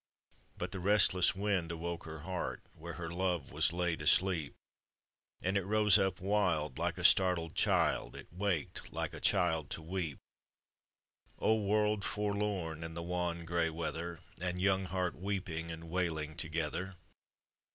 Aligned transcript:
\ 0.31 0.57
But 0.57 0.71
the 0.71 0.79
restless 0.79 1.35
wind 1.35 1.71
awoke 1.71 2.05
her 2.05 2.21
heart 2.21 2.63
Where 2.73 2.93
her 2.93 3.11
love 3.11 3.51
was 3.51 3.71
laid 3.71 4.01
asleep, 4.01 4.55
And 5.43 5.55
it 5.55 5.63
rose 5.63 5.99
up 5.99 6.19
wild 6.19 6.79
like 6.79 6.97
a 6.97 7.03
startled 7.03 7.53
child, 7.53 8.15
It 8.15 8.33
waked 8.33 8.91
like 8.91 9.13
a 9.13 9.19
child 9.19 9.69
to 9.69 9.83
weep;— 9.83 10.17
O 11.39 11.53
world 11.53 12.03
forlorn 12.03 12.83
in 12.83 12.95
the 12.95 13.03
wan 13.03 13.45
grey 13.45 13.69
weather, 13.69 14.21
And 14.39 14.59
young 14.59 14.85
heart 14.85 15.13
weeping 15.19 15.69
and 15.69 15.83
wailing 15.87 16.35
to 16.37 16.49
gether 16.49 16.95